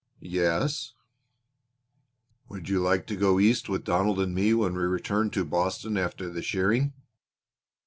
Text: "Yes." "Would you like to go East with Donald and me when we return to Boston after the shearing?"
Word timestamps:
"Yes." 0.23 0.93
"Would 2.49 2.67
you 2.69 2.79
like 2.79 3.05
to 3.05 3.15
go 3.15 3.39
East 3.39 3.69
with 3.69 3.83
Donald 3.83 4.19
and 4.19 4.33
me 4.33 4.51
when 4.55 4.73
we 4.73 4.81
return 4.81 5.29
to 5.29 5.45
Boston 5.45 5.95
after 5.95 6.27
the 6.27 6.41
shearing?" 6.41 6.93